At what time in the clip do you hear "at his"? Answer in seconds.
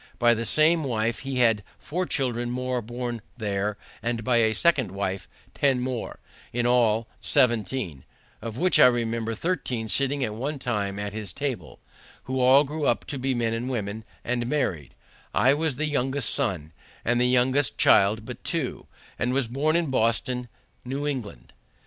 10.97-11.31